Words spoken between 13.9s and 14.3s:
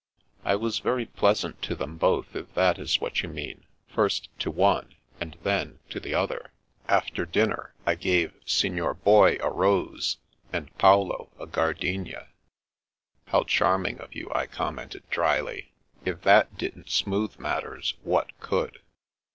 of